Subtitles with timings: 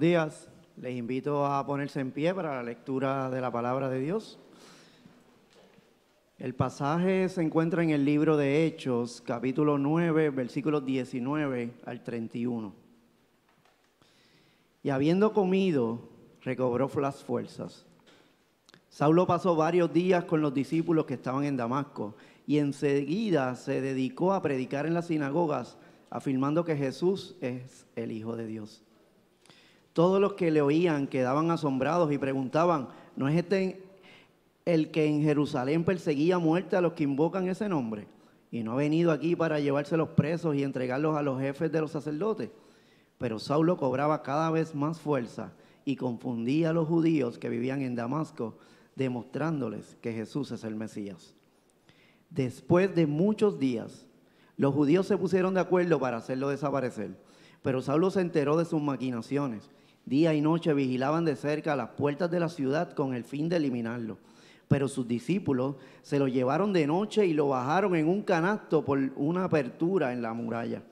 [0.00, 0.48] Días.
[0.78, 4.38] Les invito a ponerse en pie para la lectura de la palabra de Dios.
[6.38, 12.72] El pasaje se encuentra en el libro de Hechos, capítulo 9, versículos 19 al 31.
[14.82, 16.08] Y habiendo comido,
[16.40, 17.84] recobró las fuerzas.
[18.88, 24.32] Saulo pasó varios días con los discípulos que estaban en Damasco y enseguida se dedicó
[24.32, 25.76] a predicar en las sinagogas,
[26.08, 28.82] afirmando que Jesús es el Hijo de Dios.
[29.92, 33.82] Todos los que le oían quedaban asombrados y preguntaban, ¿no es este
[34.64, 38.06] el que en Jerusalén perseguía muerte a los que invocan ese nombre?
[38.52, 41.80] Y no ha venido aquí para llevarse los presos y entregarlos a los jefes de
[41.80, 42.50] los sacerdotes.
[43.18, 45.52] Pero Saulo cobraba cada vez más fuerza
[45.84, 48.56] y confundía a los judíos que vivían en Damasco,
[48.96, 51.34] demostrándoles que Jesús es el Mesías.
[52.28, 54.06] Después de muchos días,
[54.56, 57.16] los judíos se pusieron de acuerdo para hacerlo desaparecer.
[57.62, 59.70] Pero Saulo se enteró de sus maquinaciones
[60.10, 63.58] Día y noche vigilaban de cerca las puertas de la ciudad con el fin de
[63.58, 64.18] eliminarlo.
[64.66, 68.98] Pero sus discípulos se lo llevaron de noche y lo bajaron en un canasto por
[69.14, 70.82] una apertura en la muralla.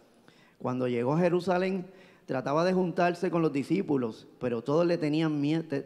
[0.60, 1.86] Cuando llegó a Jerusalén,
[2.26, 5.42] trataba de juntarse con los discípulos, pero todos le tenían,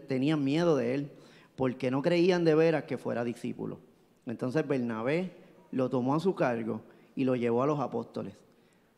[0.06, 1.10] tenían miedo de él,
[1.56, 3.78] porque no creían de veras que fuera discípulo.
[4.26, 5.32] Entonces Bernabé
[5.70, 6.82] lo tomó a su cargo
[7.16, 8.34] y lo llevó a los apóstoles.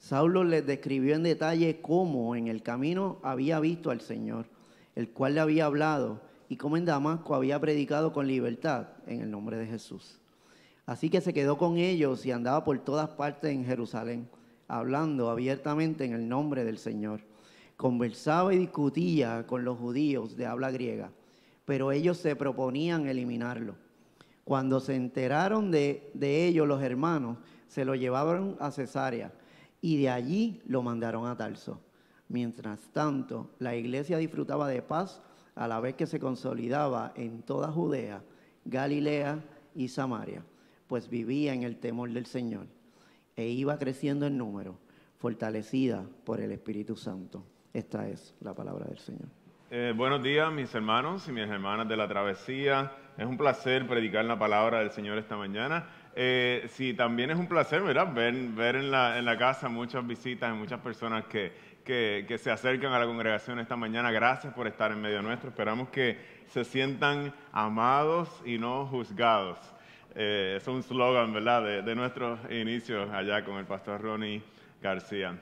[0.04, 4.44] Saulo les describió en detalle cómo en el camino había visto al Señor,
[4.94, 9.30] el cual le había hablado, y cómo en Damasco había predicado con libertad en el
[9.30, 10.20] nombre de Jesús.
[10.84, 14.28] Así que se quedó con ellos y andaba por todas partes en Jerusalén,
[14.68, 17.20] hablando abiertamente en el nombre del Señor.
[17.78, 21.12] Conversaba y discutía con los judíos de habla griega,
[21.64, 23.74] pero ellos se proponían eliminarlo.
[24.44, 29.32] Cuando se enteraron de, ello los hermanos, se lo llevaron a Cesarea
[29.84, 31.78] y de allí lo mandaron a Tarso.
[32.30, 35.20] Mientras tanto, la iglesia disfrutaba de paz
[35.54, 38.22] a la vez que se consolidaba en toda Judea,
[38.64, 40.42] Galilea y Samaria,
[40.86, 42.66] pues vivía en el temor del Señor
[43.36, 44.78] e iba creciendo en número,
[45.18, 47.44] fortalecida por el Espíritu Santo.
[47.74, 49.28] Esta es la palabra del Señor.
[49.70, 52.92] Eh, buenos días, mis hermanos y mis hermanas de la travesía.
[53.18, 55.88] Es un placer predicar la palabra del Señor esta mañana.
[56.16, 58.12] Eh, sí, también es un placer, ¿verdad?
[58.12, 61.52] Ver, ver en, la, en la casa muchas visitas y muchas personas que,
[61.84, 64.12] que, que, se acercan a la congregación esta mañana.
[64.12, 65.50] Gracias por estar en medio nuestro.
[65.50, 69.58] Esperamos que se sientan amados y no juzgados.
[70.14, 74.42] Eh, es un slogan, ¿verdad?, de, de, nuestros inicios allá con el pastor Ronnie
[74.80, 75.36] García.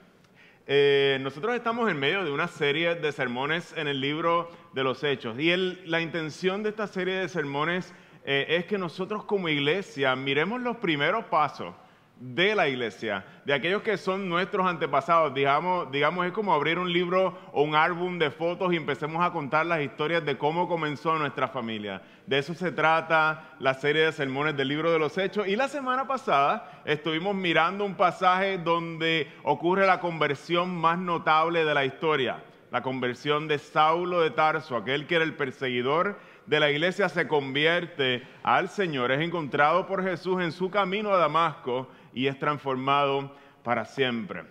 [0.67, 5.03] Eh, nosotros estamos en medio de una serie de sermones en el libro de los
[5.03, 7.93] Hechos y el, la intención de esta serie de sermones
[8.25, 11.75] eh, es que nosotros como iglesia miremos los primeros pasos
[12.23, 15.35] de la iglesia, de aquellos que son nuestros antepasados.
[15.35, 19.33] Digamos, digamos, es como abrir un libro o un álbum de fotos y empecemos a
[19.33, 22.01] contar las historias de cómo comenzó nuestra familia.
[22.27, 25.49] De eso se trata la serie de sermones del libro de los Hechos.
[25.49, 31.75] Y la semana pasada estuvimos mirando un pasaje donde ocurre la conversión más notable de
[31.75, 32.45] la historia.
[32.71, 36.19] La conversión de Saulo de Tarso, aquel que era el perseguidor
[36.53, 41.17] de la iglesia se convierte al Señor, es encontrado por Jesús en su camino a
[41.17, 44.45] Damasco y es transformado para siempre.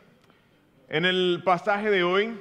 [0.90, 2.36] En el pasaje de hoy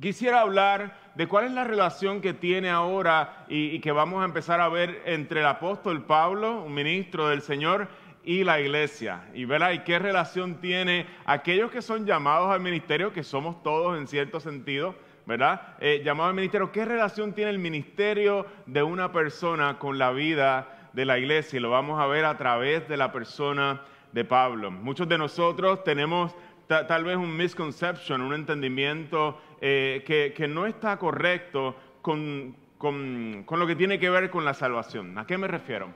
[0.00, 4.62] quisiera hablar de cuál es la relación que tiene ahora y, que vamos a empezar
[4.62, 7.86] a ver entre el apóstol Pablo, un ministro del Señor,
[8.24, 9.28] y la iglesia.
[9.34, 13.98] Y verá, y qué relación tiene aquellos que son llamados al ministerio, que somos todos
[13.98, 14.94] en cierto sentido,
[15.30, 15.76] ¿verdad?
[15.78, 20.90] Eh, llamado al ministerio, ¿qué relación tiene el ministerio de una persona con la vida
[20.92, 21.56] de la iglesia?
[21.56, 24.72] Y lo vamos a ver a través de la persona de Pablo.
[24.72, 26.34] Muchos de nosotros tenemos
[26.66, 30.02] tal vez un misconception, un entendimiento eh,
[30.36, 35.16] que, no está correcto con, con lo que tiene que ver con la salvación.
[35.16, 35.94] ¿A qué me refiero?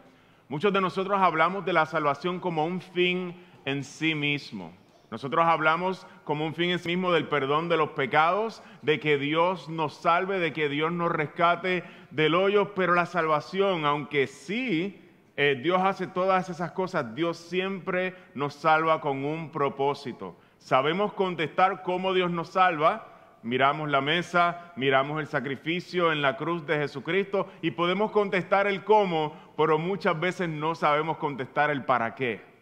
[0.48, 4.72] Muchos de nosotros hablamos de la salvación como un fin en sí mismo.
[5.10, 9.18] Nosotros hablamos como un fin en sí mismo del perdón de los pecados, de que
[9.18, 15.00] Dios nos salve, de que Dios nos rescate del hoyo, pero la salvación, aunque sí
[15.36, 20.36] eh, Dios hace todas esas cosas, Dios siempre nos salva con un propósito.
[20.58, 26.64] Sabemos contestar cómo Dios nos salva, miramos la mesa, miramos el sacrificio en la cruz
[26.66, 32.14] de Jesucristo y podemos contestar el cómo, pero muchas veces no sabemos contestar el para
[32.14, 32.53] qué.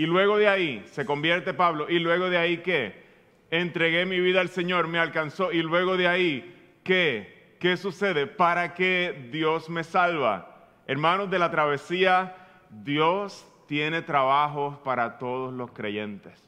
[0.00, 1.90] Y luego de ahí se convierte Pablo.
[1.90, 3.04] Y luego de ahí qué?
[3.50, 5.52] Entregué mi vida al Señor, me alcanzó.
[5.52, 7.56] Y luego de ahí qué?
[7.60, 8.26] ¿Qué sucede?
[8.26, 10.70] ¿Para qué Dios me salva?
[10.86, 12.34] Hermanos de la travesía,
[12.70, 16.42] Dios tiene trabajos para todos los creyentes.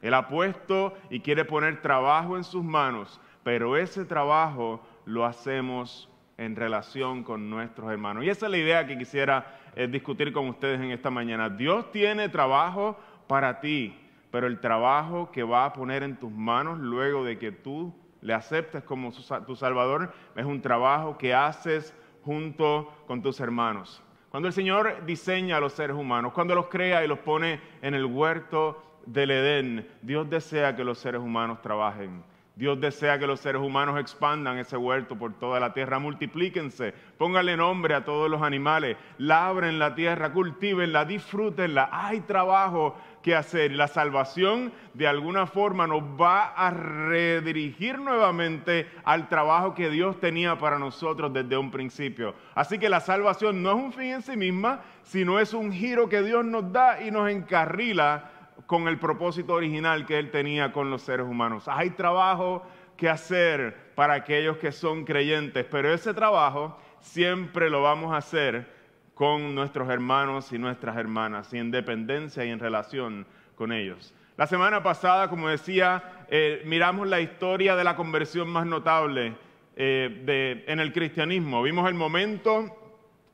[0.00, 6.10] Él ha puesto y quiere poner trabajo en sus manos pero ese trabajo lo hacemos
[6.36, 8.24] en relación con nuestros hermanos.
[8.24, 11.50] Y esa es la idea que quisiera eh, discutir con ustedes en esta mañana.
[11.50, 13.94] Dios tiene trabajo para ti,
[14.30, 18.32] pero el trabajo que va a poner en tus manos luego de que tú le
[18.32, 19.12] aceptes como
[19.46, 21.94] tu Salvador es un trabajo que haces
[22.24, 24.02] junto con tus hermanos.
[24.30, 27.94] Cuando el Señor diseña a los seres humanos, cuando los crea y los pone en
[27.94, 32.24] el huerto del Edén, Dios desea que los seres humanos trabajen
[32.56, 37.54] Dios desea que los seres humanos expandan ese huerto por toda la tierra, multiplíquense, pónganle
[37.54, 41.90] nombre a todos los animales, labren la tierra, cultívenla, disfrútenla.
[41.92, 49.28] Hay trabajo que hacer la salvación de alguna forma nos va a redirigir nuevamente al
[49.28, 52.34] trabajo que Dios tenía para nosotros desde un principio.
[52.54, 56.08] Así que la salvación no es un fin en sí misma, sino es un giro
[56.08, 58.30] que Dios nos da y nos encarrila
[58.66, 61.68] con el propósito original que Él tenía con los seres humanos.
[61.68, 62.62] Hay trabajo
[62.96, 68.74] que hacer para aquellos que son creyentes, pero ese trabajo siempre lo vamos a hacer
[69.14, 74.12] con nuestros hermanos y nuestras hermanas, y en dependencia y en relación con ellos.
[74.36, 79.34] La semana pasada, como decía, eh, miramos la historia de la conversión más notable
[79.74, 81.62] eh, en el cristianismo.
[81.62, 82.85] Vimos el momento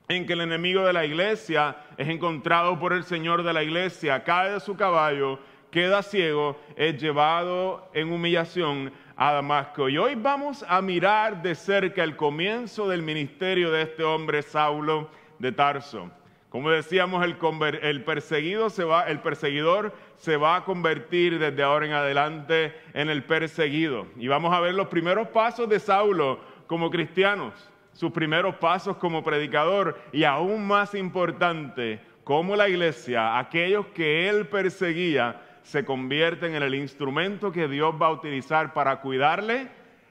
[0.09, 4.25] en que el enemigo de la iglesia es encontrado por el Señor de la iglesia,
[4.25, 5.39] cae de su caballo,
[5.71, 9.89] queda ciego, es llevado en humillación a Damasco.
[9.89, 15.09] Y hoy vamos a mirar de cerca el comienzo del ministerio de este hombre, Saulo
[15.39, 16.11] de Tarso.
[16.51, 17.37] Como decíamos, el,
[17.81, 23.09] el, perseguido se va, el perseguidor se va a convertir desde ahora en adelante en
[23.09, 24.07] el perseguido.
[24.17, 29.23] Y vamos a ver los primeros pasos de Saulo como cristianos sus primeros pasos como
[29.23, 36.63] predicador y aún más importante, cómo la iglesia, aquellos que él perseguía, se convierten en
[36.63, 39.69] el instrumento que Dios va a utilizar para cuidarle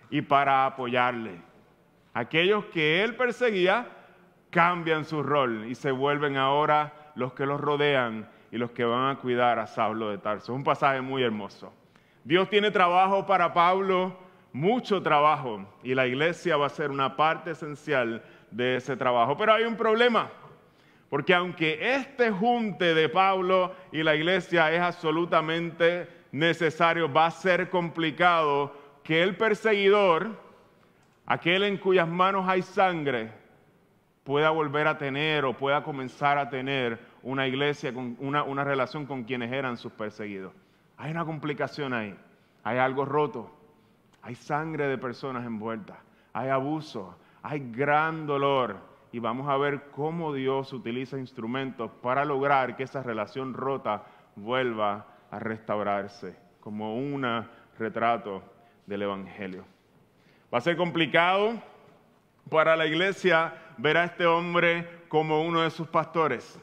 [0.10, 1.42] y para apoyarle.
[2.14, 3.88] Aquellos que él perseguía
[4.50, 9.10] cambian su rol y se vuelven ahora los que los rodean y los que van
[9.10, 10.52] a cuidar a Saulo de Tarso.
[10.52, 11.74] Es un pasaje muy hermoso.
[12.24, 14.16] Dios tiene trabajo para Pablo
[14.54, 19.38] mucho trabajo y la iglesia va a ser una parte esencial de ese trabajo.
[19.38, 20.30] Pero hay un problema,
[21.10, 27.70] porque aunque este junte de Pablo y la iglesia es absolutamente necesario, va a ser
[27.70, 30.30] complicado que el perseguidor,
[31.26, 33.32] aquel en cuyas manos hay sangre,
[34.24, 39.06] pueda volver a tener o pueda comenzar a tener una iglesia, con una, una relación
[39.06, 40.54] con quienes eran sus perseguidos.
[40.98, 42.16] Hay una complicación ahí,
[42.64, 43.61] hay algo roto.
[44.22, 45.98] Hay sangre de personas envueltas,
[46.34, 48.78] hay abuso, hay gran dolor.
[49.12, 54.04] Y vamos a ver cómo Dios utiliza instrumentos para lograr que esa relación rota
[54.36, 57.26] vuelva a restaurarse, como un
[57.78, 58.42] retrato
[58.86, 59.66] del Evangelio.
[60.54, 61.62] Va a ser complicado
[62.50, 66.60] para la iglesia ver a este hombre como uno de sus pastores.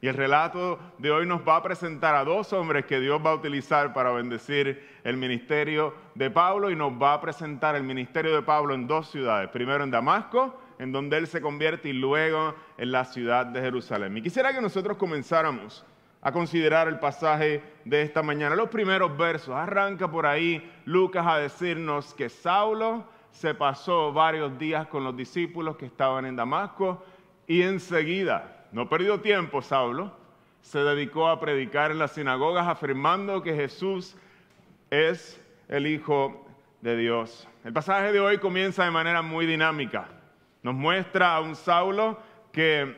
[0.00, 3.30] Y el relato de hoy nos va a presentar a dos hombres que Dios va
[3.30, 8.34] a utilizar para bendecir el ministerio de Pablo y nos va a presentar el ministerio
[8.34, 9.48] de Pablo en dos ciudades.
[9.48, 14.16] Primero en Damasco, en donde él se convierte, y luego en la ciudad de Jerusalén.
[14.18, 15.82] Y quisiera que nosotros comenzáramos
[16.20, 18.54] a considerar el pasaje de esta mañana.
[18.54, 19.54] Los primeros versos.
[19.54, 25.76] Arranca por ahí Lucas a decirnos que Saulo se pasó varios días con los discípulos
[25.76, 27.02] que estaban en Damasco
[27.46, 30.12] y enseguida no perdió tiempo Saulo,
[30.60, 34.16] se dedicó a predicar en las sinagogas afirmando que Jesús
[34.90, 36.46] es el Hijo
[36.80, 37.48] de Dios.
[37.64, 40.08] El pasaje de hoy comienza de manera muy dinámica.
[40.62, 42.18] Nos muestra a un Saulo
[42.50, 42.96] que,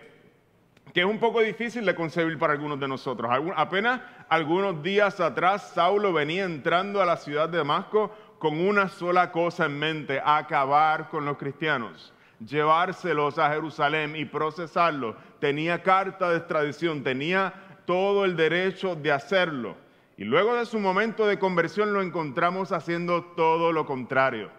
[0.94, 3.30] que es un poco difícil de concebir para algunos de nosotros.
[3.54, 9.30] apenas algunos días atrás Saulo venía entrando a la ciudad de Damasco con una sola
[9.30, 12.14] cosa en mente, acabar con los cristianos
[12.44, 15.16] llevárselos a Jerusalén y procesarlos.
[15.40, 17.52] Tenía carta de extradición, tenía
[17.84, 19.76] todo el derecho de hacerlo.
[20.16, 24.50] Y luego de su momento de conversión lo encontramos haciendo todo lo contrario.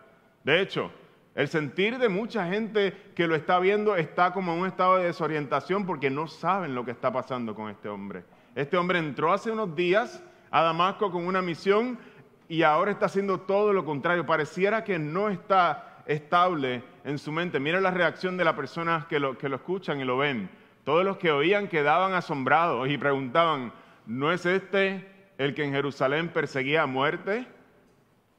[0.43, 0.91] De hecho,
[1.35, 5.05] el sentir de mucha gente que lo está viendo está como en un estado de
[5.05, 8.23] desorientación porque no saben lo que está pasando con este hombre.
[8.55, 11.99] Este hombre entró hace unos días a Damasco con una misión
[12.47, 14.25] y ahora está haciendo todo lo contrario.
[14.25, 17.59] Pareciera que no está estable en su mente.
[17.59, 20.49] Mira la reacción de las personas que lo, que lo escuchan y lo ven.
[20.83, 23.73] Todos los que oían quedaban asombrados y preguntaban,
[24.05, 27.47] ¿no es este el que en Jerusalén perseguía a muerte?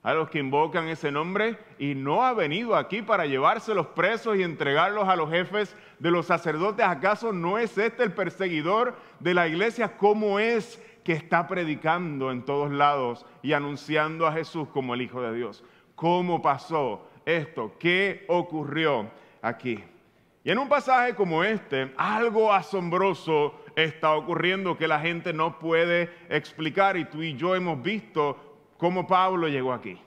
[0.02, 4.38] A los que invocan ese nombre y no ha venido aquí para llevarse los presos
[4.38, 6.86] y entregarlos a los jefes de los sacerdotes.
[6.86, 9.96] ¿Acaso no es este el perseguidor de la iglesia?
[9.98, 15.20] ¿Cómo es que está predicando en todos lados y anunciando a Jesús como el Hijo
[15.20, 15.64] de Dios?
[16.00, 19.10] cómo pasó esto, qué ocurrió
[19.42, 19.82] aquí.
[20.42, 26.10] Y en un pasaje como este, algo asombroso está ocurriendo que la gente no puede
[26.28, 30.00] explicar y tú y yo hemos visto cómo Pablo llegó aquí.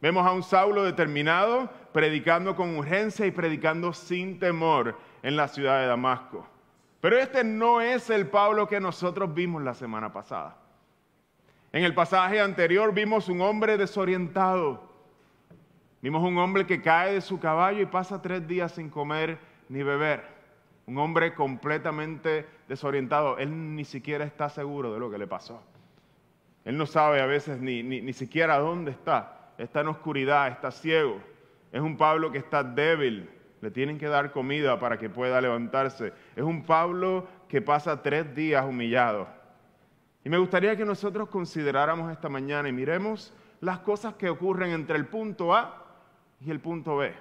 [0.00, 5.80] Vemos a un Saulo determinado, predicando con urgencia y predicando sin temor en la ciudad
[5.80, 6.46] de Damasco.
[7.00, 10.56] Pero este no es el Pablo que nosotros vimos la semana pasada.
[11.72, 14.89] En el pasaje anterior vimos un hombre desorientado.
[16.02, 19.38] Vimos un hombre que cae de su caballo y pasa tres días sin comer
[19.68, 20.24] ni beber.
[20.86, 23.38] Un hombre completamente desorientado.
[23.38, 25.62] Él ni siquiera está seguro de lo que le pasó.
[26.64, 30.70] Él no sabe a veces ni, ni, ni siquiera dónde está está en oscuridad, está
[30.70, 31.20] ciego.
[31.72, 33.28] Es un Pablo que está débil,
[33.60, 36.12] le tienen que dar comida para que pueda levantarse.
[36.34, 39.28] Es un Pablo que pasa tres días humillado.
[40.24, 44.96] Y me gustaría que nosotros consideráramos esta mañana y miremos las cosas que ocurren entre
[44.96, 45.76] el punto A
[46.40, 47.14] y el punto B.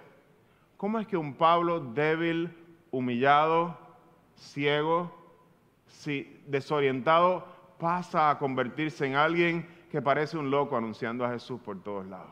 [0.77, 2.55] ¿Cómo es que un Pablo débil,
[2.91, 3.77] humillado,
[4.35, 5.13] ciego,
[6.47, 7.45] desorientado,
[7.77, 12.31] pasa a convertirse en alguien que parece un loco anunciando a Jesús por todos lados.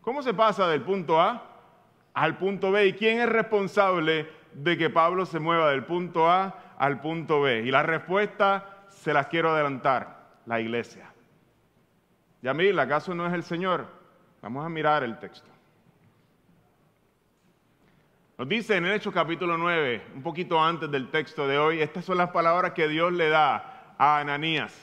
[0.00, 1.42] ¿Cómo se pasa del punto A
[2.14, 2.86] al punto B?
[2.86, 7.62] ¿Y quién es responsable de que Pablo se mueva del punto A al punto B?
[7.62, 11.12] Y la respuesta se las quiero adelantar, la iglesia.
[12.42, 13.86] Yamil, ¿acaso no es el Señor?
[14.42, 15.50] Vamos a mirar el texto.
[18.38, 22.04] Nos dice en el Hechos capítulo 9, un poquito antes del texto de hoy, estas
[22.04, 24.78] son las palabras que Dios le da a Ananías.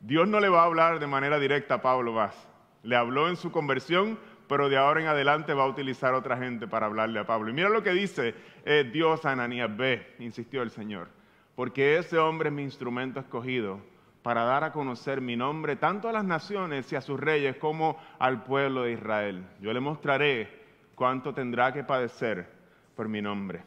[0.00, 2.36] Dios no le va a hablar de manera directa a Pablo Vaz.
[2.82, 4.18] Le habló en su conversión,
[4.48, 7.48] pero de ahora en adelante va a utilizar otra gente para hablarle a Pablo.
[7.48, 8.34] Y mira lo que dice
[8.66, 11.08] eh, Dios a Ananías, ve, insistió el Señor,
[11.56, 13.80] porque ese hombre es mi instrumento escogido
[14.22, 17.98] para dar a conocer mi nombre tanto a las naciones y a sus reyes como
[18.18, 19.46] al pueblo de Israel.
[19.58, 20.63] Yo le mostraré
[20.94, 22.46] cuánto tendrá que padecer
[22.94, 23.62] por mi nombre.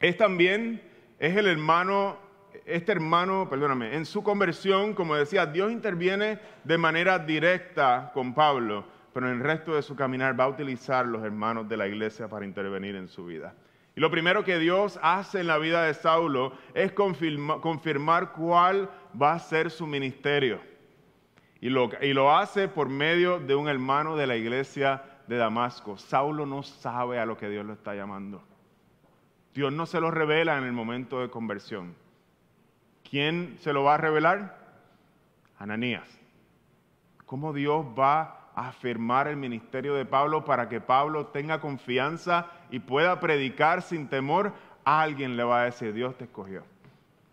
[0.00, 0.82] Es también,
[1.18, 2.30] es el hermano
[2.66, 8.84] este hermano, perdóname, en su conversión, como decía, Dios interviene de manera directa con Pablo,
[9.12, 12.28] pero en el resto de su caminar va a utilizar los hermanos de la iglesia
[12.28, 13.54] para intervenir en su vida.
[13.96, 18.88] Y lo primero que Dios hace en la vida de Saulo es confirmar cuál
[19.20, 20.60] va a ser su ministerio.
[21.60, 25.96] Y lo, y lo hace por medio de un hermano de la iglesia de Damasco.
[25.96, 28.42] Saulo no sabe a lo que Dios lo está llamando.
[29.54, 31.94] Dios no se lo revela en el momento de conversión.
[33.08, 34.58] ¿Quién se lo va a revelar?
[35.56, 36.08] Ananías.
[37.26, 42.80] ¿Cómo Dios va a afirmar el ministerio de Pablo para que Pablo tenga confianza y
[42.80, 44.52] pueda predicar sin temor?
[44.84, 46.64] Alguien le va a decir, Dios te escogió.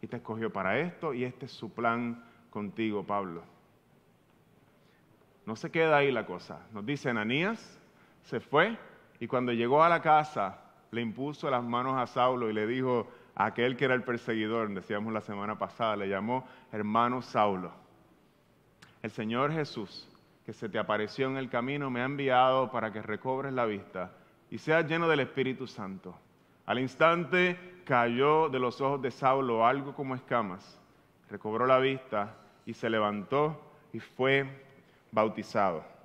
[0.03, 3.41] Y te escogió para esto y este es su plan contigo, Pablo.
[5.47, 6.59] No se queda ahí la cosa.
[6.73, 7.77] Nos dice Ananías,
[8.27, 8.77] se fue
[9.19, 10.59] y cuando llegó a la casa
[10.91, 15.13] le impuso las manos a Saulo y le dijo, aquel que era el perseguidor, decíamos
[15.13, 17.71] la semana pasada, le llamó hermano Saulo.
[19.01, 20.09] El Señor Jesús,
[20.45, 24.11] que se te apareció en el camino, me ha enviado para que recobres la vista
[24.49, 26.13] y seas lleno del Espíritu Santo.
[26.65, 30.81] Al instante cayó de los ojos de Saulo algo como escamas,
[31.29, 33.61] recobró la vista y se levantó
[33.93, 34.65] y fue
[35.11, 35.96] bautizado.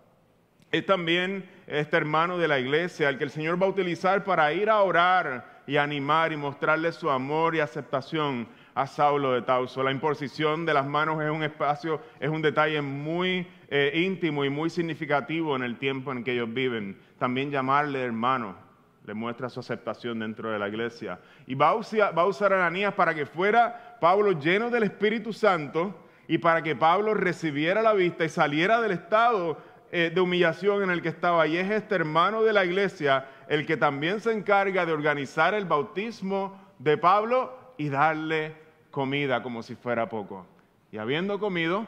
[0.73, 4.55] Es también este hermano de la iglesia, al que el Señor va a utilizar para
[4.55, 9.83] ir a orar y animar y mostrarle su amor y aceptación a Saulo de Tauso.
[9.83, 14.49] La imposición de las manos es un espacio, es un detalle muy eh, íntimo y
[14.49, 16.99] muy significativo en el tiempo en que ellos viven.
[17.19, 18.57] También llamarle hermano
[19.05, 21.21] le muestra su aceptación dentro de la iglesia.
[21.47, 26.09] Y va a usar, va a, Ananías para que fuera Pablo lleno del Espíritu Santo
[26.29, 29.59] y para que Pablo recibiera la vista y saliera del estado
[29.95, 31.47] eh, de humillación en el que estaba.
[31.47, 35.67] Y es este hermano de la iglesia el que también se encarga de organizar el
[35.67, 38.57] bautismo de Pablo y darle
[38.91, 40.47] comida como si fuera poco.
[40.91, 41.87] Y habiendo comido,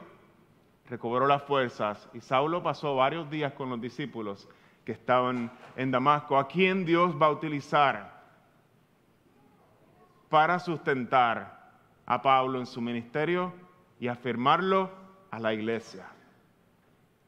[0.87, 4.47] recobró las fuerzas y Saulo pasó varios días con los discípulos
[4.85, 8.21] que estaban en Damasco, a quien Dios va a utilizar
[10.29, 11.71] para sustentar
[12.05, 13.51] a Pablo en su ministerio
[13.99, 14.91] y afirmarlo
[15.31, 16.05] a la iglesia.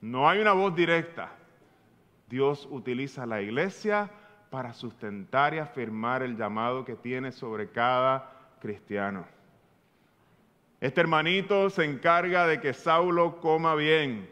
[0.01, 1.31] No hay una voz directa.
[2.29, 4.09] Dios utiliza la iglesia
[4.49, 9.25] para sustentar y afirmar el llamado que tiene sobre cada cristiano.
[10.79, 14.29] Este hermanito se encarga de que Saulo coma bien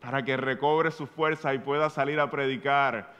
[0.00, 3.14] para que recobre su fuerza y pueda salir a predicar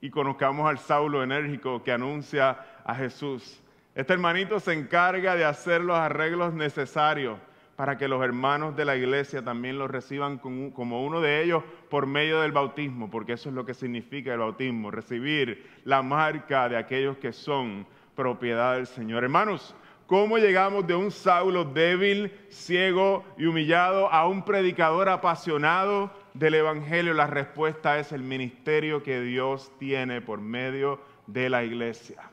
[0.00, 3.62] y conozcamos al Saulo enérgico que anuncia a Jesús.
[3.94, 7.38] Este hermanito se encarga de hacer los arreglos necesarios
[7.76, 12.06] para que los hermanos de la iglesia también lo reciban como uno de ellos por
[12.06, 16.76] medio del bautismo, porque eso es lo que significa el bautismo, recibir la marca de
[16.76, 19.24] aquellos que son propiedad del Señor.
[19.24, 19.74] Hermanos,
[20.06, 27.12] ¿cómo llegamos de un Saulo débil, ciego y humillado a un predicador apasionado del Evangelio?
[27.12, 32.30] La respuesta es el ministerio que Dios tiene por medio de la iglesia.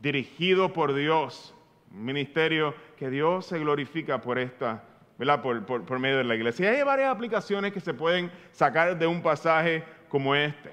[0.00, 1.54] Dirigido por Dios,
[1.90, 4.82] un ministerio que Dios se glorifica por esta,
[5.18, 5.42] ¿verdad?
[5.42, 6.72] Por, medio de la iglesia.
[6.72, 10.72] Y hay varias aplicaciones que se pueden sacar de un pasaje como este.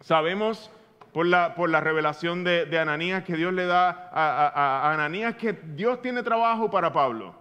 [0.00, 0.70] Sabemos
[1.12, 5.52] por la, por la revelación de, Ananías que Dios le da a, a Ananías que
[5.52, 7.34] Dios tiene trabajo para Pablo.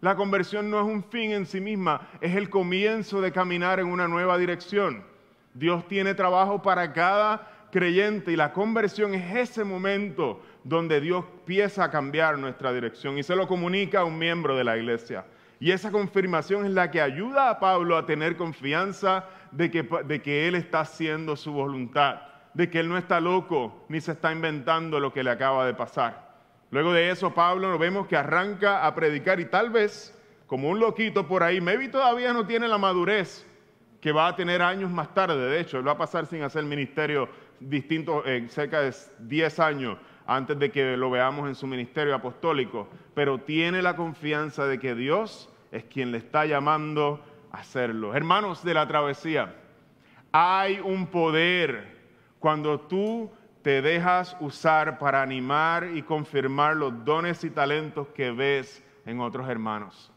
[0.00, 3.86] La conversión no es un fin en sí misma, es el comienzo de caminar en
[3.86, 5.02] una nueva dirección.
[5.54, 11.82] Dios tiene trabajo para cada creyente y la conversión es ese momento donde Dios empieza
[11.82, 15.24] a cambiar nuestra dirección y se lo comunica a un miembro de la iglesia.
[15.58, 20.22] Y esa confirmación es la que ayuda a Pablo a tener confianza de que, de
[20.22, 22.20] que él está haciendo su voluntad,
[22.54, 25.74] de que él no está loco ni se está inventando lo que le acaba de
[25.74, 26.32] pasar.
[26.70, 30.16] Luego de eso, Pablo nos vemos que arranca a predicar y tal vez,
[30.46, 33.44] como un loquito por ahí, maybe todavía no tiene la madurez
[34.00, 35.48] que va a tener años más tarde.
[35.48, 37.26] De hecho, él va a pasar sin hacer ministerio
[37.68, 42.88] distinto, en cerca de 10 años antes de que lo veamos en su ministerio apostólico,
[43.14, 47.20] pero tiene la confianza de que Dios es quien le está llamando
[47.52, 48.14] a hacerlo.
[48.14, 49.54] Hermanos de la travesía,
[50.32, 51.94] hay un poder
[52.38, 53.30] cuando tú
[53.62, 59.48] te dejas usar para animar y confirmar los dones y talentos que ves en otros
[59.48, 60.12] hermanos.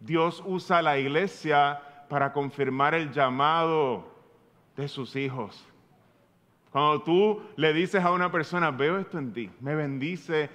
[0.00, 4.12] Dios usa la iglesia para confirmar el llamado
[4.76, 5.66] de sus hijos.
[6.72, 10.48] Cuando tú le dices a una persona, veo esto en ti, me bendice,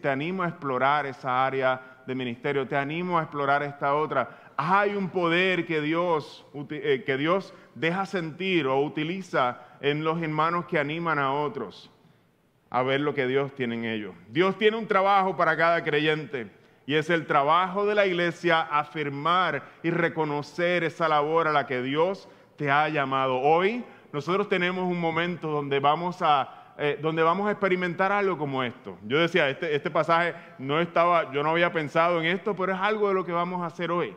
[0.00, 4.52] te animo a explorar esa área de ministerio, te animo a explorar esta otra.
[4.56, 10.64] Hay un poder que Dios, eh, que Dios deja sentir o utiliza en los hermanos
[10.64, 11.90] que animan a otros
[12.70, 14.14] a ver lo que Dios tiene en ellos.
[14.28, 16.50] Dios tiene un trabajo para cada creyente
[16.86, 21.82] y es el trabajo de la iglesia afirmar y reconocer esa labor a la que
[21.82, 23.38] Dios te ha llamado.
[23.40, 28.62] Hoy nosotros tenemos un momento donde vamos a, eh, donde vamos a experimentar algo como
[28.62, 28.98] esto.
[29.04, 32.78] Yo decía, este, este pasaje no estaba, yo no había pensado en esto, pero es
[32.80, 34.14] algo de lo que vamos a hacer hoy.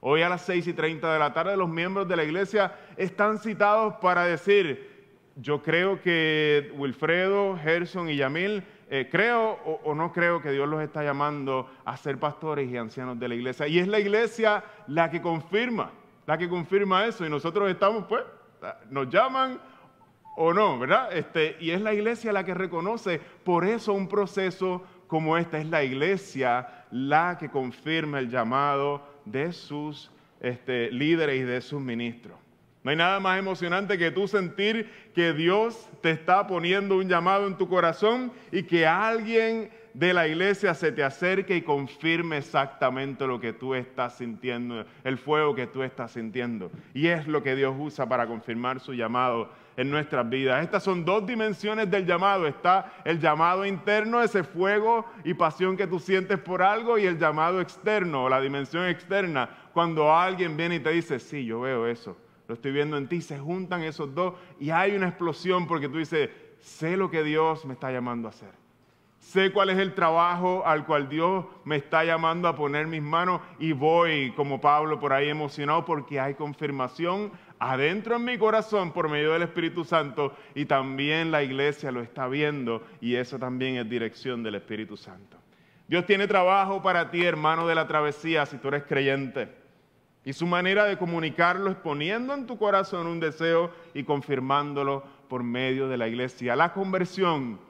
[0.00, 3.38] Hoy a las 6 y 30 de la tarde los miembros de la iglesia están
[3.38, 10.12] citados para decir, yo creo que Wilfredo, Gerson y Yamil, eh, creo o, o, no
[10.12, 13.68] creo que Dios los está llamando a ser pastores y ancianos de la iglesia.
[13.68, 15.90] Y es la iglesia la que confirma,
[16.26, 17.26] la que confirma eso.
[17.26, 18.24] Y nosotros estamos pues
[18.90, 19.60] nos llaman
[20.36, 21.16] o no, ¿verdad?
[21.16, 25.66] Este, y es la iglesia la que reconoce, por eso un proceso como este es
[25.66, 32.38] la iglesia la que confirma el llamado de sus este, líderes y de sus ministros.
[32.84, 37.46] No hay nada más emocionante que tú sentir que Dios te está poniendo un llamado
[37.46, 43.26] en tu corazón y que alguien de la iglesia se te acerque y confirme exactamente
[43.26, 46.70] lo que tú estás sintiendo, el fuego que tú estás sintiendo.
[46.94, 50.62] Y es lo que Dios usa para confirmar su llamado en nuestras vidas.
[50.62, 52.46] Estas son dos dimensiones del llamado.
[52.46, 57.18] Está el llamado interno, ese fuego y pasión que tú sientes por algo, y el
[57.18, 62.16] llamado externo, la dimensión externa, cuando alguien viene y te dice, sí, yo veo eso,
[62.48, 65.98] lo estoy viendo en ti, se juntan esos dos y hay una explosión porque tú
[65.98, 68.57] dices, sé lo que Dios me está llamando a hacer.
[69.28, 73.42] Sé cuál es el trabajo al cual Dios me está llamando a poner mis manos
[73.58, 79.10] y voy como Pablo por ahí emocionado porque hay confirmación adentro en mi corazón por
[79.10, 83.86] medio del Espíritu Santo y también la iglesia lo está viendo y eso también es
[83.86, 85.36] dirección del Espíritu Santo.
[85.88, 89.50] Dios tiene trabajo para ti, hermano de la travesía, si tú eres creyente.
[90.24, 95.42] Y su manera de comunicarlo es poniendo en tu corazón un deseo y confirmándolo por
[95.42, 96.56] medio de la iglesia.
[96.56, 97.67] La conversión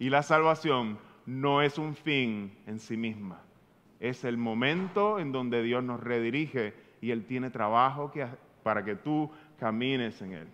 [0.00, 3.42] y la salvación no es un fin en sí misma.
[4.00, 8.10] Es el momento en donde Dios nos redirige y Él tiene trabajo
[8.62, 10.48] para que tú camines en Él.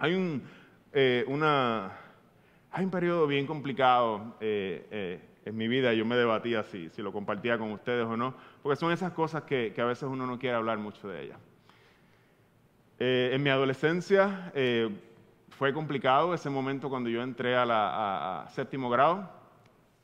[0.00, 0.42] Hay un,
[0.92, 1.24] eh,
[2.72, 7.00] hay un periodo bien complicado eh, eh, en mi vida, yo me debatía si, si
[7.00, 10.36] lo compartía con ustedes o no, porque son esas cosas que, a veces uno no
[10.36, 11.38] quiere hablar mucho de ellas.
[12.98, 14.52] en mi adolescencia
[15.50, 19.28] fue complicado ese momento cuando yo entré a, la, séptimo grado,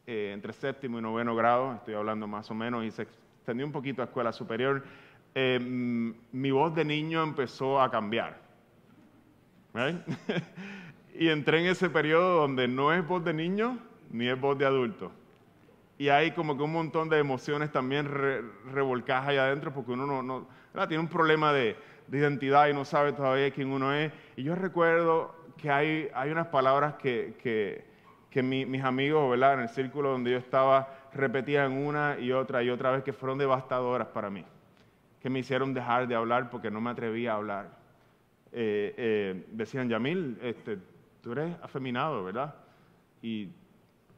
[0.06, 3.72] eh, entre séptimo y noveno grado, estoy hablando más o menos, y se extendió un
[3.72, 4.84] poquito a escuela superior.
[5.34, 8.42] Eh, mi voz de niño empezó a cambiar.
[11.18, 13.78] y entré en ese periodo donde no es voz de niño
[14.10, 15.10] ni es voz de adulto.
[15.98, 18.08] y hay como que un montón de emociones también
[18.72, 22.84] revolcadas ahí adentro porque uno no, no tiene un problema de, de, identidad y no
[22.84, 24.12] sabe todavía quién uno es.
[24.36, 27.84] Y yo recuerdo que hay, hay unas palabras que, que,
[28.30, 29.54] que mis amigos, ¿verdad?
[29.54, 33.38] En el círculo donde yo estaba, repetían una y otra y otra vez que fueron
[33.38, 34.44] devastadoras para mí,
[35.20, 37.84] que me hicieron dejar de hablar porque no me atrevía a hablar.
[38.52, 40.78] Eh, eh, decían, Yamil, este,
[41.22, 42.54] tú eres afeminado, ¿verdad?
[43.22, 43.50] Y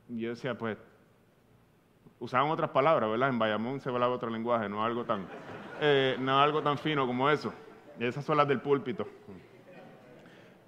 [0.08, 0.76] yo decía, pues,
[2.18, 3.28] usaban otras palabras, ¿verdad?
[3.28, 5.26] En Bayamón se hablaba otro lenguaje, no algo tan,
[5.80, 7.52] eh, no algo tan fino como eso.
[8.00, 9.06] Esas son las del púlpito.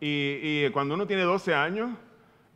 [0.01, 1.91] Y, cuando uno tiene 12 años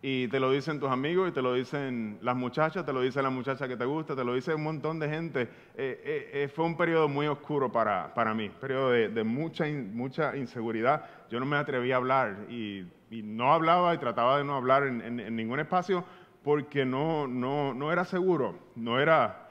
[0.00, 3.22] y te lo dicen tus amigos y te lo dicen las muchachas, te lo dice
[3.22, 5.42] la muchacha que te gusta, te lo dice un montón de gente,
[5.76, 11.04] eh, eh, fue un periodo muy oscuro para, para mí, periodo de, mucha, mucha inseguridad.
[11.30, 15.36] Yo no me atrevía a hablar y, no hablaba y trataba de no hablar en
[15.36, 16.02] ningún espacio
[16.42, 19.48] porque no, no, no era seguro, no era...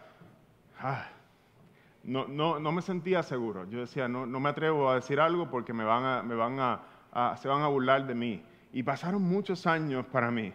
[0.80, 1.11] Ah,
[2.04, 3.70] no, no, no, me sentía seguro.
[3.70, 6.58] Yo decía, no, no me atrevo a decir algo porque me van a, me van
[6.60, 8.44] a, se van a burlar de mí.
[8.74, 10.54] Y pasaron muchos años para mí.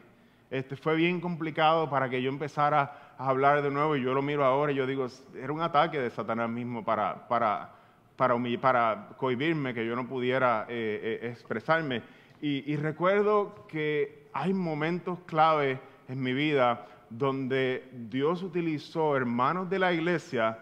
[0.51, 4.23] Este, fue bien complicado para que yo empezara a hablar de nuevo y yo lo
[4.23, 7.71] miro ahora y yo digo, era un ataque de Satanás mismo para, para,
[8.17, 12.03] para, para cohibirme, que yo no pudiera eh, eh, expresarme.
[12.41, 19.79] Y, y recuerdo que hay momentos clave en mi vida donde Dios utilizó hermanos de
[19.79, 20.59] la iglesia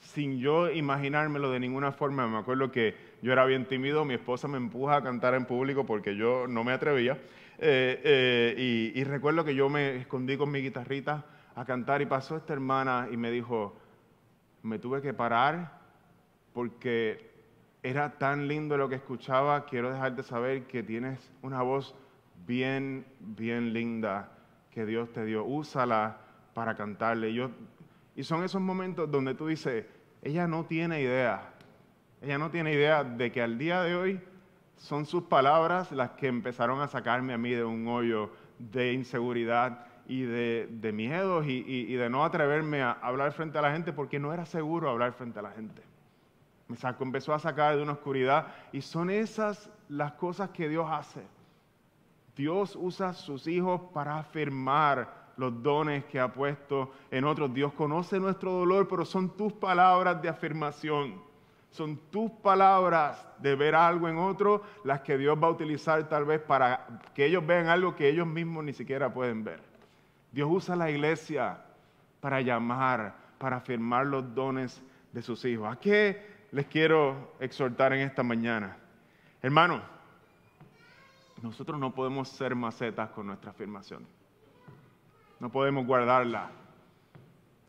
[0.00, 2.26] sin yo imaginármelo de ninguna forma.
[2.26, 5.84] Me acuerdo que yo era bien tímido, mi esposa me empuja a cantar en público
[5.84, 7.18] porque yo no me atrevía.
[7.60, 11.24] Eh, eh, y, recuerdo que yo me escondí con mi guitarrita
[11.56, 13.76] a cantar y pasó esta hermana y me dijo,
[14.62, 15.80] me tuve que parar
[16.52, 17.30] porque
[17.82, 21.96] era tan lindo lo que escuchaba, quiero dejarte saber que tienes una voz
[22.46, 24.30] bien, bien linda
[24.70, 26.18] que Dios te dio, úsala
[26.54, 27.34] para cantarle.
[27.34, 27.50] Yo,
[28.18, 29.86] y son esos momentos donde tú dices,
[30.22, 31.52] ella no tiene idea,
[32.20, 34.20] ella no tiene idea de que al día de hoy
[34.76, 39.86] son sus palabras las que empezaron a sacarme a mí de un hoyo de inseguridad
[40.08, 44.18] y de, de miedos y, de no atreverme a hablar frente a la gente porque
[44.18, 45.80] no era seguro hablar frente a la gente.
[46.66, 50.88] Me sacó, empezó a sacar de una oscuridad y son esas las cosas que Dios
[50.90, 51.22] hace.
[52.34, 57.54] Dios usa sus hijos para afirmar los dones que ha puesto en otros.
[57.54, 61.22] Dios conoce nuestro dolor, pero son tus palabras de afirmación.
[61.70, 66.24] Son tus palabras de ver algo en otro las que Dios va a utilizar tal
[66.24, 69.60] vez para que ellos vean algo que ellos mismos ni siquiera pueden ver.
[70.32, 71.58] Dios usa la iglesia
[72.20, 75.70] para llamar, para afirmar los dones de sus hijos.
[75.70, 78.76] ¿A qué les quiero exhortar en esta mañana?
[79.40, 79.80] Hermano,
[81.42, 84.17] nosotros no podemos ser macetas con nuestra afirmación.
[85.40, 86.50] No podemos guardarla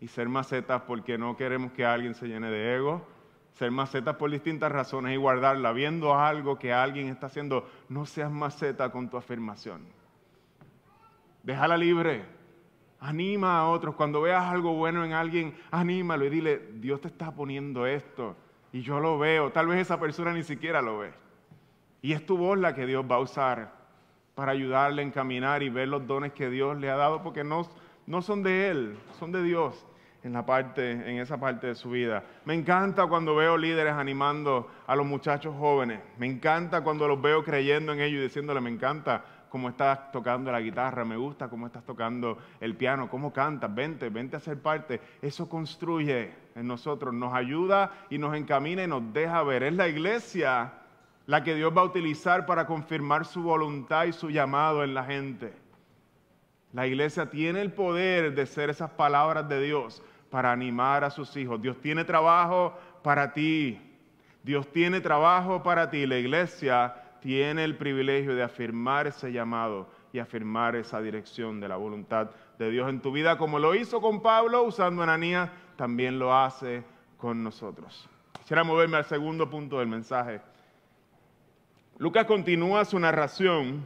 [0.01, 3.05] y ser macetas porque no queremos que alguien se llene de ego,
[3.53, 7.69] ser macetas por distintas razones y guardarla viendo algo que alguien está haciendo.
[7.89, 9.85] No seas maceta con tu afirmación.
[11.43, 12.25] Déjala libre.
[13.01, 13.95] Anima a otros.
[13.95, 18.35] Cuando veas algo bueno en alguien, anímalo y dile, Dios te está poniendo esto.
[18.71, 19.51] Y yo lo veo.
[19.51, 21.13] Tal vez esa persona ni siquiera lo ve.
[22.01, 23.78] Y es tu voz la que Dios va a usar
[24.39, 27.67] para ayudarle a encaminar y ver los dones que Dios le ha dado, porque no,
[28.07, 29.85] no son de Él, son de Dios
[30.23, 32.23] en, la parte, en esa parte de su vida.
[32.45, 35.99] Me encanta cuando veo líderes animando a los muchachos jóvenes.
[36.17, 40.53] Me encanta cuando los veo creyendo en ellos y diciéndole, me encanta cómo estás tocando
[40.53, 44.61] la guitarra, me gusta cómo estás tocando el piano, cómo cantas, vente, vente a ser
[44.61, 45.01] parte.
[45.21, 49.63] Eso construye en nosotros, nos ayuda y nos encamina y nos deja ver.
[49.63, 50.78] Es la iglesia
[51.29, 55.03] la que Dios va a utilizar para confirmar su voluntad y su llamado en la
[55.03, 55.53] gente.
[56.73, 61.37] La iglesia tiene el poder de ser esas palabras de Dios para animar a sus
[61.37, 61.61] hijos.
[61.61, 63.79] Dios tiene trabajo para ti.
[64.41, 66.07] Dios tiene trabajo para ti.
[66.07, 71.75] La iglesia tiene el privilegio de afirmar ese llamado y afirmar esa dirección de la
[71.75, 76.35] voluntad de Dios en tu vida, como lo hizo con Pablo usando Ananías, también lo
[76.35, 76.83] hace
[77.19, 78.09] con nosotros.
[78.39, 80.41] Quisiera moverme al segundo punto del mensaje
[81.99, 83.85] Lucas continúa su narración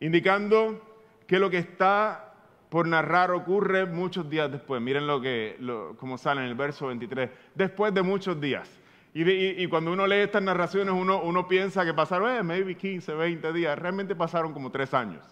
[0.00, 0.80] indicando
[1.26, 2.32] que lo que está
[2.70, 4.80] por narrar ocurre muchos días después.
[4.80, 5.58] Miren lo que,
[5.98, 8.80] como sale en el verso 23, después de muchos días.
[9.12, 13.52] Y, cuando uno lee estas narraciones, uno, uno piensa que pasaron, eh, maybe 15, 20
[13.52, 13.78] días.
[13.78, 15.22] Realmente pasaron como tres años.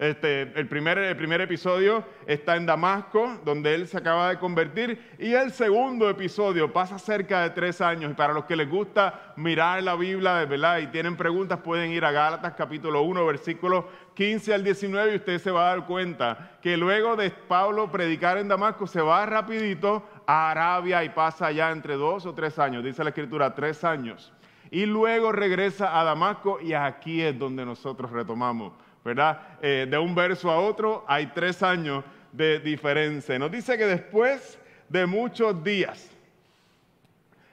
[0.00, 4.98] Este, el, primer, el primer episodio está en Damasco, donde él se acaba de convertir,
[5.18, 8.10] y el segundo episodio pasa cerca de tres años.
[8.10, 10.78] Y para los que les gusta mirar la Biblia, ¿verdad?
[10.78, 13.84] Y tienen preguntas, pueden ir a Gálatas capítulo 1, versículos
[14.14, 18.38] 15 al 19, y usted se va a dar cuenta que luego de Pablo predicar
[18.38, 22.82] en Damasco, se va rapidito a Arabia y pasa allá entre dos o tres años,
[22.82, 24.32] dice la escritura, tres años.
[24.70, 28.72] Y luego regresa a Damasco y aquí es donde nosotros retomamos
[29.04, 29.40] ¿verdad?
[29.62, 33.38] Eh, de un verso a otro hay tres años de diferencia.
[33.38, 34.58] Nos dice que después
[34.88, 36.10] de muchos días,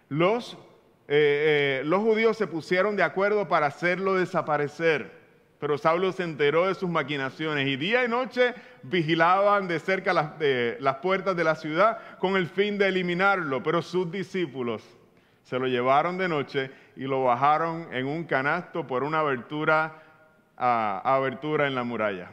[0.09, 0.53] los,
[1.07, 5.17] eh, eh, los judíos se pusieron de acuerdo para hacerlo desaparecer.
[5.59, 10.95] Pero Saulo se enteró de sus maquinaciones y día y noche vigilaban de cerca las
[10.97, 13.63] puertas de la ciudad con el fin de eliminarlo.
[13.63, 14.83] Pero sus discípulos
[15.41, 20.06] se lo llevaron de noche y lo bajaron en un canasto por una abertura
[20.57, 22.31] abertura en la muralla.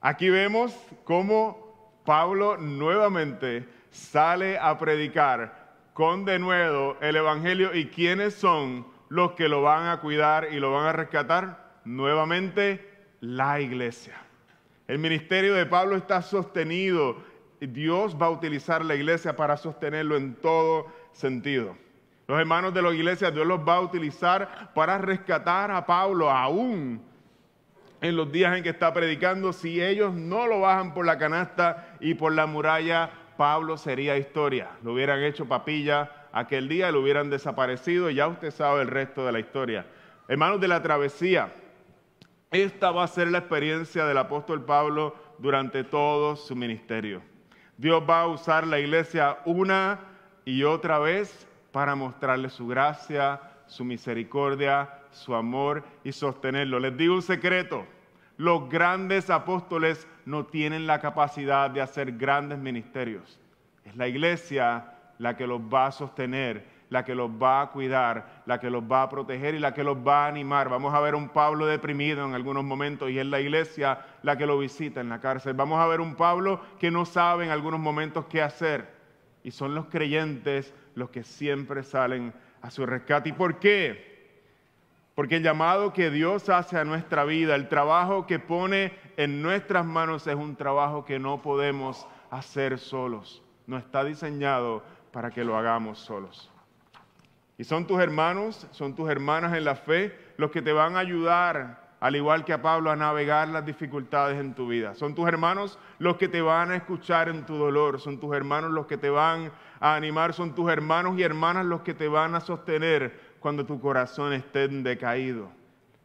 [0.00, 8.34] Aquí vemos cómo Pablo nuevamente sale a predicar con de nuevo el Evangelio y quiénes
[8.34, 11.80] son los que lo van a cuidar y lo van a rescatar.
[11.84, 12.88] Nuevamente
[13.20, 14.14] la iglesia.
[14.88, 17.16] El ministerio de Pablo está sostenido.
[17.60, 21.76] Dios va a utilizar la iglesia para sostenerlo en todo sentido.
[22.28, 27.00] Los hermanos de la iglesia, Dios los va a utilizar para rescatar a Pablo aún
[28.06, 31.96] en los días en que está predicando, si ellos no lo bajan por la canasta
[32.00, 34.70] y por la muralla, Pablo sería historia.
[34.82, 39.26] Lo hubieran hecho papilla aquel día, lo hubieran desaparecido, y ya usted sabe el resto
[39.26, 39.86] de la historia.
[40.28, 41.52] Hermanos de la travesía,
[42.50, 47.22] esta va a ser la experiencia del apóstol Pablo durante todo su ministerio.
[47.76, 50.00] Dios va a usar la iglesia una
[50.44, 56.78] y otra vez para mostrarle su gracia, su misericordia, su amor y sostenerlo.
[56.78, 57.84] Les digo un secreto,
[58.36, 63.38] los grandes apóstoles no tienen la capacidad de hacer grandes ministerios.
[63.84, 68.42] Es la iglesia la que los va a sostener, la que los va a cuidar,
[68.46, 70.68] la que los va a proteger y la que los va a animar.
[70.68, 74.46] Vamos a ver un Pablo deprimido en algunos momentos y es la iglesia la que
[74.46, 75.54] lo visita en la cárcel.
[75.54, 78.94] Vamos a ver un Pablo que no sabe en algunos momentos qué hacer
[79.42, 83.30] y son los creyentes los que siempre salen a su rescate.
[83.30, 84.15] ¿Y por qué?
[85.16, 89.86] Porque el llamado que Dios hace a nuestra vida, el trabajo que pone en nuestras
[89.86, 93.42] manos es un trabajo que no podemos hacer solos.
[93.66, 96.50] No está diseñado para que lo hagamos solos.
[97.56, 100.98] Y son tus hermanos, son tus hermanas en la fe los que te van a
[100.98, 104.94] ayudar, al igual que a Pablo, a navegar las dificultades en tu vida.
[104.94, 108.70] Son tus hermanos los que te van a escuchar en tu dolor, son tus hermanos
[108.70, 109.50] los que te van
[109.80, 113.78] a animar, son tus hermanos y hermanas los que te van a sostener cuando tu
[113.78, 115.48] corazón esté decaído.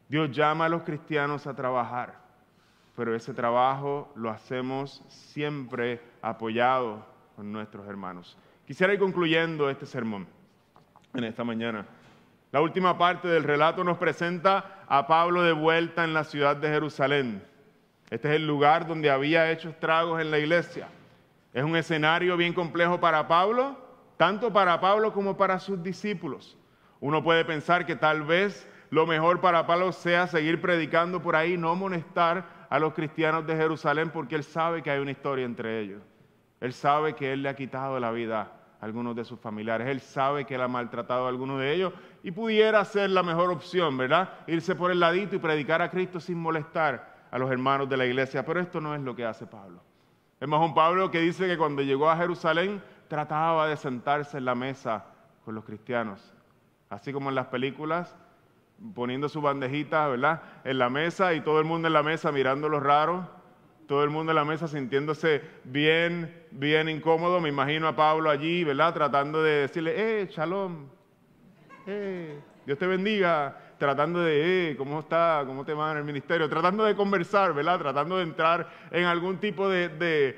[0.07, 2.19] Dios llama a los cristianos a trabajar,
[2.95, 7.03] pero ese trabajo lo hacemos siempre apoyado
[7.35, 8.37] con nuestros hermanos.
[8.67, 10.27] Quisiera ir concluyendo este sermón
[11.15, 11.87] en esta mañana.
[12.51, 16.69] La última parte del relato nos presenta a Pablo de vuelta en la ciudad de
[16.69, 17.43] Jerusalén.
[18.11, 20.89] Este es el lugar donde había hecho estragos en la iglesia.
[21.55, 23.79] Es un escenario bien complejo para Pablo,
[24.15, 26.55] tanto para Pablo como para sus discípulos.
[27.01, 31.57] Uno puede pensar que tal vez lo mejor para Pablo sea seguir predicando por ahí,
[31.57, 35.79] no molestar a los cristianos de Jerusalén porque él sabe que hay una historia entre
[35.79, 36.03] ellos.
[36.59, 39.87] Él sabe que él le ha quitado la vida a algunos de sus familiares.
[39.87, 43.49] Él sabe que él ha maltratado a algunos de ellos y pudiera ser la mejor
[43.49, 44.29] opción, ¿verdad?
[44.45, 48.05] Irse por el ladito y predicar a Cristo sin molestar a los hermanos de la
[48.05, 48.45] iglesia.
[48.45, 49.81] Pero esto no es lo que hace Pablo.
[50.39, 54.45] Es más un Pablo que dice que cuando llegó a Jerusalén trataba de sentarse en
[54.45, 55.03] la mesa
[55.43, 56.35] con los cristianos
[56.91, 58.15] así como en las películas,
[58.93, 60.41] poniendo su bandejita, ¿verdad?
[60.65, 63.29] En la mesa y todo el mundo en la mesa mirando lo raro,
[63.87, 67.39] todo el mundo en la mesa sintiéndose bien, bien incómodo.
[67.39, 68.93] Me imagino a Pablo allí, ¿verdad?
[68.93, 70.87] Tratando de decirle, eh, shalom,
[71.87, 75.43] eh, Dios te bendiga, tratando de, eh, ¿cómo está?
[75.47, 76.47] ¿Cómo te va en el ministerio?
[76.47, 77.79] Tratando de conversar, ¿verdad?
[77.79, 80.37] Tratando de entrar en algún tipo de,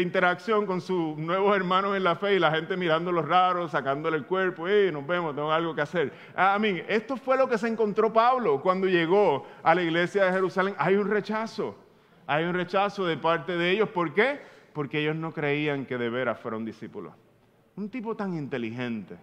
[0.00, 4.16] interacción con sus nuevos hermanos en la fe y la gente mirando los raros, sacándole
[4.16, 6.12] el cuerpo, eh, nos vemos, tengo algo que hacer.
[6.36, 10.30] A mí, esto fue lo que se encontró Pablo cuando llegó a la iglesia de
[10.30, 10.76] Jerusalén.
[10.78, 11.74] Hay un rechazo,
[12.24, 13.88] hay un rechazo de parte de ellos.
[13.88, 14.38] ¿Por qué?
[14.72, 17.12] Porque ellos no creían que de veras fuera un discípulo.
[17.74, 19.16] Un tipo tan inteligente,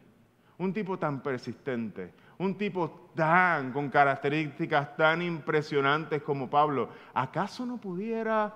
[0.58, 7.78] un tipo tan persistente, un tipo tan con características tan impresionantes como Pablo, ¿acaso no
[7.78, 8.54] pudiera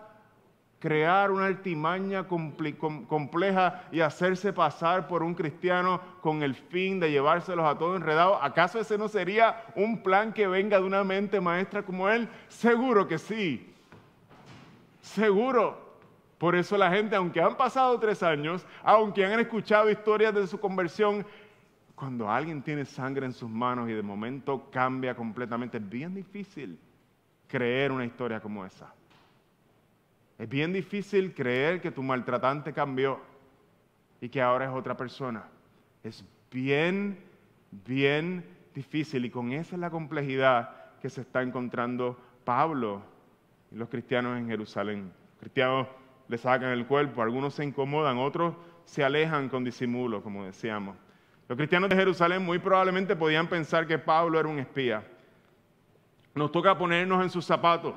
[0.79, 7.65] crear una artimaña compleja y hacerse pasar por un cristiano con el fin de llevárselos
[7.65, 8.37] a todos enredados?
[8.41, 12.29] ¿Acaso ese no sería un plan que venga de una mente maestra como él?
[12.47, 13.73] Seguro que sí.
[15.01, 15.87] seguro.
[16.37, 20.59] Por eso la gente, aunque han pasado tres años, aunque han escuchado historias de su
[20.59, 21.25] conversión,
[21.97, 26.77] cuando alguien tiene sangre en sus manos y de momento cambia completamente, es bien difícil
[27.47, 28.93] creer una historia como esa.
[30.37, 33.19] Es bien difícil creer que tu maltratante cambió
[34.21, 35.45] y que ahora es otra persona.
[36.03, 37.17] Es bien,
[37.71, 43.01] bien difícil y con esa es la complejidad que se está encontrando Pablo
[43.71, 45.11] y los cristianos en Jerusalén.
[45.31, 45.87] Los cristianos
[46.27, 48.53] le sacan el cuerpo, algunos se incomodan, otros
[48.85, 50.95] se alejan con disimulo, como decíamos.
[51.47, 55.03] Los cristianos de Jerusalén muy probablemente podían pensar que Pablo era un espía.
[56.35, 57.93] Nos toca ponernos en sus zapatos.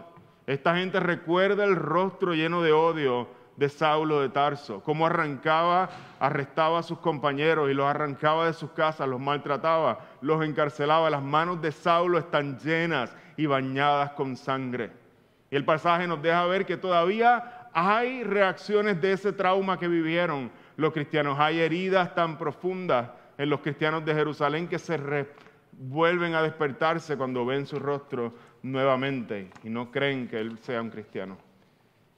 [0.46, 6.78] Esta gente recuerda el rostro lleno de odio de Saulo de Tarso, cómo arrancaba, arrestaba
[6.78, 11.10] a sus compañeros y los arrancaba de sus casas, los maltrataba, los encarcelaba.
[11.10, 14.92] Las manos de Saulo están llenas y bañadas con sangre.
[15.50, 20.50] Y el pasaje nos deja ver que todavía hay reacciones de ese trauma que vivieron
[20.76, 21.38] los cristianos.
[21.38, 23.10] Hay heridas tan profundas
[23.40, 24.98] en los cristianos de Jerusalén que se
[25.72, 30.90] vuelven a despertarse cuando ven su rostro nuevamente y no creen que él sea un
[30.90, 31.38] cristiano.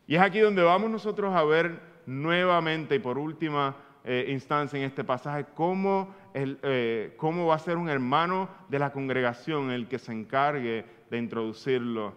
[0.08, 4.84] Y es aquí donde vamos nosotros a ver nuevamente y por última eh, instancia en
[4.84, 10.00] este pasaje cómo, eh, cómo va a ser un hermano de la congregación el que
[10.00, 12.14] se encargue de introducirlo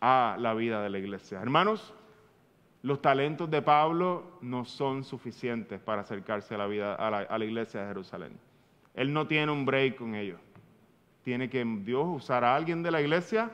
[0.00, 1.40] a la vida de la iglesia.
[1.40, 1.94] Hermanos,
[2.82, 7.82] los talentos de Pablo no son suficientes para acercarse a la, vida, a la, iglesia
[7.82, 8.38] de Jerusalén.
[8.94, 10.40] Él no tiene un break con ellos.
[11.22, 13.50] Tiene que Dios usar a alguien de la iglesia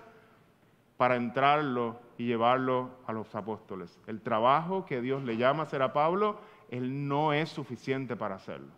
[0.97, 3.99] para entrarlo y llevarlo a los apóstoles.
[4.07, 6.39] El trabajo que Dios le llama a hacer a Pablo,
[6.71, 8.73] él no es suficiente para hacerlo.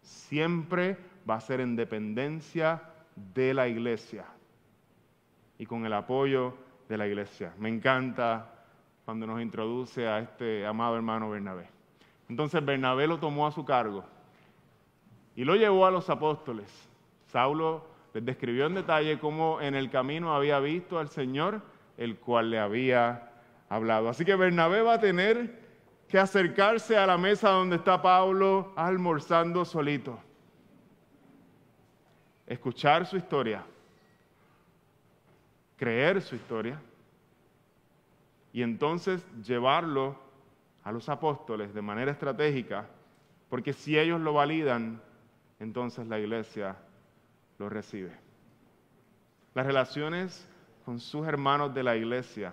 [0.00, 0.96] Siempre
[1.28, 2.82] va a ser en dependencia
[3.34, 4.24] de la iglesia
[5.58, 6.54] y con el apoyo
[6.88, 7.52] de la iglesia.
[7.58, 8.59] Me encanta
[9.10, 11.66] cuando nos introduce a este amado hermano Bernabé.
[12.28, 14.04] Entonces Bernabé lo tomó a su cargo
[15.34, 16.88] y lo llevó a los apóstoles.
[17.26, 21.60] Saulo les describió en detalle cómo en el camino había visto al Señor,
[21.96, 23.32] el cual le había
[23.68, 24.08] hablado.
[24.08, 25.58] Así que Bernabé va a tener
[26.06, 30.20] que acercarse a la mesa donde está Pablo almorzando solito,
[32.46, 33.64] escuchar su historia,
[35.76, 36.80] creer su historia
[38.52, 40.16] y entonces llevarlo
[40.82, 42.88] a los apóstoles de manera estratégica,
[43.48, 45.00] porque si ellos lo validan,
[45.58, 46.76] entonces la iglesia
[47.58, 48.12] lo recibe.
[49.54, 50.48] Las relaciones
[50.84, 52.52] con sus hermanos de la iglesia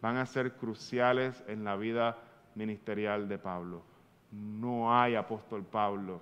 [0.00, 2.18] van a ser cruciales en la vida
[2.54, 3.82] ministerial de Pablo.
[4.30, 6.20] No hay apóstol Pablo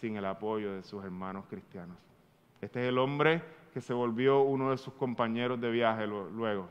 [0.00, 1.96] sin el apoyo de sus hermanos cristianos.
[2.60, 3.42] Este es el hombre
[3.74, 6.68] que se volvió uno de sus compañeros de viaje luego,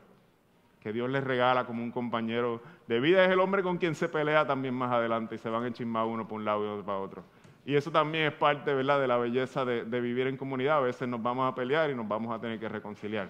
[0.80, 3.22] que Dios les regala como un compañero de vida.
[3.22, 6.06] Es el hombre con quien se pelea también más adelante y se van a enchismar
[6.06, 7.24] uno por un lado y otro para otro.
[7.66, 9.00] Y eso también es parte ¿verdad?
[9.00, 10.78] de la belleza de, vivir en comunidad.
[10.78, 13.28] A veces nos vamos a pelear y nos vamos a tener que reconciliar.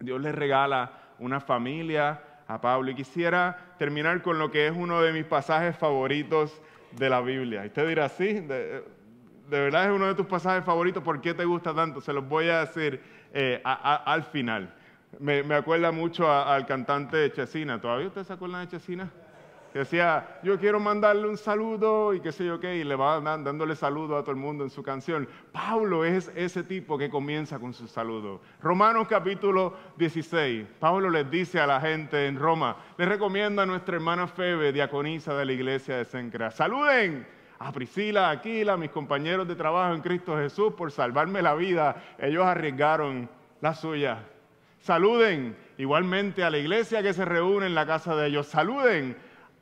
[0.00, 2.90] Dios le regala una familia a Pablo.
[2.90, 7.64] Y quisiera terminar con lo que es uno de mis pasajes favoritos de la Biblia.
[7.64, 8.46] Y usted dirá, sí,
[9.48, 11.02] verdad es uno de tus pasajes favoritos.
[11.02, 12.00] ¿Por qué te gusta tanto?
[12.00, 13.00] Se los voy a decir
[13.32, 14.72] eh, al final.
[15.20, 17.80] Me, acuerda mucho al cantante Chesina.
[17.80, 19.10] ¿Todavía usted se acuerda de Chesina?
[19.78, 23.74] decía, yo quiero mandarle un saludo y qué sé yo qué, y le va dándole
[23.74, 25.28] saludo a todo el mundo en su canción.
[25.50, 28.40] Pablo es ese tipo que comienza con su saludo.
[28.62, 33.96] Romanos capítulo 16, Pablo les dice a la gente en Roma, les recomienda a nuestra
[33.96, 37.26] hermana Febe, diaconisa de la iglesia de Sencrea, saluden
[37.58, 41.96] a Priscila, a Aquila, mis compañeros de trabajo en Cristo Jesús, por salvarme la vida.
[42.18, 43.28] Ellos arriesgaron
[43.60, 44.24] la suya.
[44.80, 48.46] Saluden igualmente a la iglesia que se reúne en la casa de ellos.
[48.46, 49.16] Saluden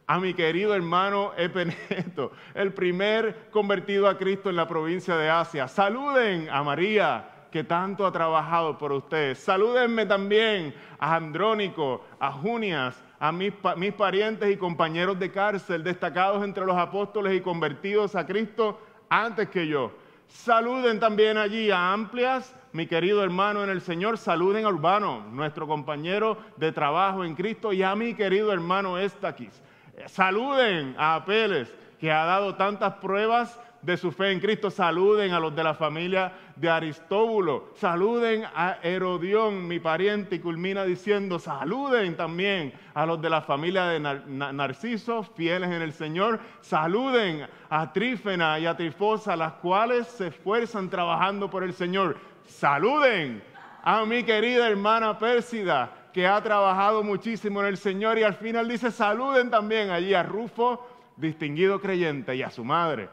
[0.07, 5.69] a mi querido hermano Epeneto, el primer convertido a Cristo en la provincia de Asia.
[5.69, 9.39] Saluden a María, que tanto ha trabajado por ustedes.
[9.39, 16.43] Salúdenme también a Andrónico, a Junias, a mis, mis parientes y compañeros de cárcel, destacados
[16.43, 19.93] entre los apóstoles y convertidos a Cristo antes que yo.
[20.27, 24.19] Saluden también allí a Amplias, mi querido hermano en el Señor.
[24.19, 29.63] Saluden a Urbano, nuestro compañero de trabajo en Cristo, y a mi querido hermano Estaquis.
[30.07, 34.71] Saluden a Apeles, que ha dado tantas pruebas de su fe en Cristo.
[34.71, 37.71] Saluden a los de la familia de Aristóbulo.
[37.75, 43.87] Saluden a Herodión, mi pariente, y culmina diciendo, saluden también a los de la familia
[43.87, 46.41] de Narciso, fieles en el Señor.
[46.61, 52.17] Saluden a Trífena y a Trifosa, las cuales se esfuerzan trabajando por el Señor.
[52.47, 53.43] Saluden
[53.83, 58.69] a mi querida hermana Pérsida, que ha trabajado muchísimo en el Señor y al final
[58.69, 63.09] dice, saluden también allí a Rufo, distinguido creyente, y a su madre,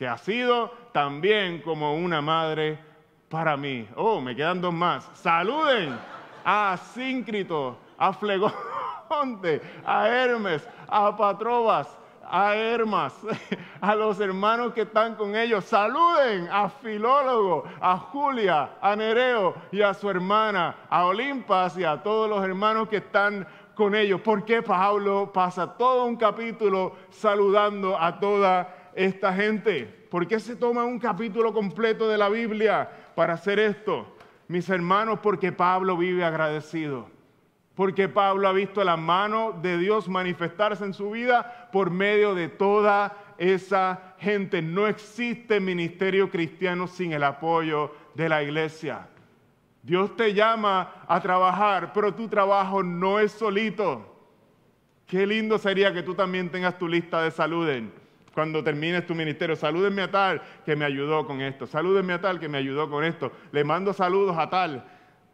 [0.00, 2.78] que ha sido también como una madre
[3.28, 3.86] para mí.
[3.96, 5.06] Oh, me quedan dos más.
[5.12, 5.94] Saluden
[6.42, 13.14] a Síncrito, a Flegonte, a Hermes, a Patrobas, a Hermas,
[13.82, 15.66] a los hermanos que están con ellos.
[15.66, 22.02] Saluden a Filólogo, a Julia, a Nereo y a su hermana, a Olimpas y a
[22.02, 24.22] todos los hermanos que están con ellos.
[24.22, 29.84] ¿Por qué Pablo pasa todo un capítulo saludando a toda esta gente?
[30.10, 34.16] ¿Por qué se toma un capítulo completo de la Biblia para hacer esto?
[34.48, 37.08] Mis hermanos, porque Pablo vive agradecido
[37.80, 42.50] porque Pablo ha visto la mano de Dios manifestarse en su vida por medio de
[42.50, 44.60] toda esa gente.
[44.60, 49.08] No existe ministerio cristiano sin el apoyo de la iglesia.
[49.82, 54.14] Dios te llama a trabajar, pero tu trabajo no es solito.
[55.06, 57.99] Qué lindo sería que tú también tengas tu lista de saluden
[58.34, 59.56] cuando termines tu ministerio.
[59.56, 61.66] Salúdenme a tal que me ayudó con esto.
[61.66, 63.32] Salúdenme a tal que me ayudó con esto.
[63.52, 64.84] Le mando saludos a tal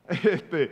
[0.08, 0.68] Este.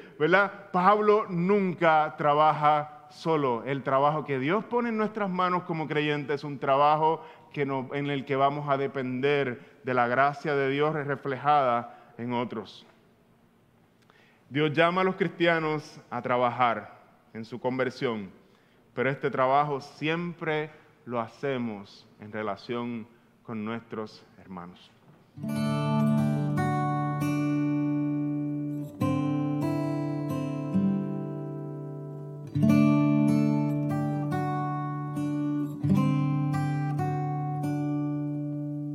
[0.73, 3.65] Pablo nunca trabaja solo.
[3.65, 8.25] El trabajo que Dios pone en nuestras manos como creyentes es un trabajo en el
[8.25, 12.85] que vamos a depender de la gracia de Dios reflejada en otros.
[14.49, 17.01] Dios llama a los cristianos a trabajar
[17.33, 18.31] en su conversión,
[18.93, 20.71] pero este trabajo siempre
[21.07, 23.07] lo hacemos en relación
[23.43, 24.91] con nuestros hermanos.